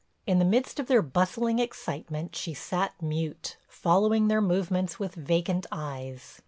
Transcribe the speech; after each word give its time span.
In 0.25 0.39
the 0.39 0.45
midst 0.45 0.79
of 0.79 0.87
their 0.87 1.03
bustling 1.03 1.59
excitement 1.59 2.35
she 2.35 2.55
sat 2.55 2.99
mute, 3.03 3.57
following 3.67 4.29
their 4.29 4.41
movements 4.41 4.97
with 4.97 5.13
vacant 5.13 5.67
eyes. 5.71 6.39